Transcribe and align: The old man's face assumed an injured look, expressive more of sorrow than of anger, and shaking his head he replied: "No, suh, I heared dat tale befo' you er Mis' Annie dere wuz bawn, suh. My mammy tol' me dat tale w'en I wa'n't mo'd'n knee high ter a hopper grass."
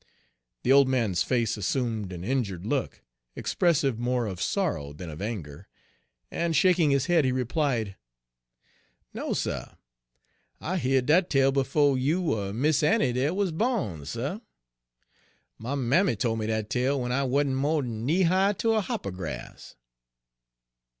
The 0.63 0.71
old 0.71 0.87
man's 0.87 1.21
face 1.21 1.57
assumed 1.57 2.11
an 2.11 2.23
injured 2.23 2.65
look, 2.65 3.03
expressive 3.35 3.99
more 3.99 4.25
of 4.25 4.41
sorrow 4.41 4.93
than 4.93 5.11
of 5.11 5.21
anger, 5.21 5.67
and 6.31 6.55
shaking 6.55 6.89
his 6.89 7.05
head 7.05 7.23
he 7.23 7.31
replied: 7.31 7.95
"No, 9.13 9.33
suh, 9.33 9.75
I 10.59 10.77
heared 10.77 11.05
dat 11.05 11.29
tale 11.29 11.51
befo' 11.51 11.93
you 11.93 12.33
er 12.35 12.51
Mis' 12.51 12.81
Annie 12.81 13.13
dere 13.13 13.31
wuz 13.35 13.51
bawn, 13.51 14.03
suh. 14.07 14.39
My 15.59 15.75
mammy 15.75 16.15
tol' 16.15 16.35
me 16.35 16.47
dat 16.47 16.71
tale 16.71 16.95
w'en 16.97 17.11
I 17.11 17.23
wa'n't 17.23 17.53
mo'd'n 17.55 18.03
knee 18.03 18.23
high 18.23 18.53
ter 18.53 18.71
a 18.73 18.81
hopper 18.81 19.11
grass." 19.11 19.75